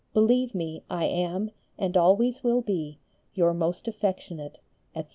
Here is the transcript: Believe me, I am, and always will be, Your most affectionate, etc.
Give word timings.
Believe 0.15 0.55
me, 0.55 0.81
I 0.89 1.05
am, 1.05 1.51
and 1.77 1.95
always 1.95 2.43
will 2.43 2.61
be, 2.63 2.97
Your 3.35 3.53
most 3.53 3.87
affectionate, 3.87 4.57
etc. 4.95 5.09